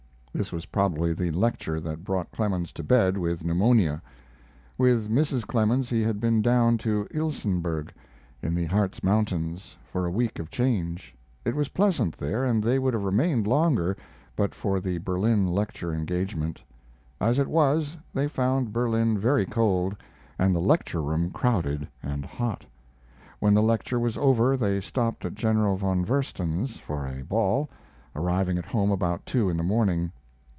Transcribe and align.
This 0.33 0.53
was 0.53 0.67
probably 0.67 1.11
the 1.13 1.29
lecture 1.31 1.81
that 1.81 2.05
brought 2.05 2.31
Clemens 2.31 2.71
to 2.73 2.83
bed 2.83 3.17
with 3.17 3.43
pneumonia. 3.43 4.01
With 4.77 5.11
Mrs. 5.11 5.45
Clemens 5.45 5.89
he 5.89 6.01
had 6.01 6.21
been 6.21 6.41
down 6.41 6.77
to 6.79 7.05
Ilsenburg, 7.11 7.93
in 8.41 8.55
the 8.55 8.63
Hartz 8.63 9.03
Mountains, 9.03 9.75
for 9.83 10.05
a 10.05 10.09
week 10.11 10.39
of 10.39 10.49
change. 10.49 11.13
It 11.43 11.53
was 11.53 11.67
pleasant 11.67 12.17
there, 12.17 12.45
and 12.45 12.63
they 12.63 12.79
would 12.79 12.93
have 12.93 13.03
remained 13.03 13.45
longer 13.45 13.97
but 14.37 14.55
for 14.55 14.79
the 14.79 14.99
Berlin 14.99 15.47
lecture 15.47 15.91
engagement. 15.93 16.63
As 17.19 17.37
it 17.37 17.49
was, 17.49 17.97
they 18.13 18.29
found 18.29 18.71
Berlin 18.71 19.19
very 19.19 19.45
cold 19.45 19.97
and 20.39 20.55
the 20.55 20.59
lecture 20.61 21.01
room 21.01 21.29
crowded 21.29 21.89
and 22.01 22.23
hot. 22.25 22.63
When 23.39 23.53
the 23.53 23.61
lecture 23.61 23.99
was 23.99 24.15
over 24.15 24.55
they 24.55 24.79
stopped 24.79 25.25
at 25.25 25.35
General 25.35 25.75
von 25.75 26.05
Versen's 26.05 26.77
for 26.77 27.05
a 27.05 27.21
ball, 27.21 27.69
arriving 28.15 28.57
at 28.57 28.65
home 28.65 28.91
about 28.91 29.25
two 29.25 29.49
in 29.49 29.57
the 29.57 29.61
morning. 29.63 30.09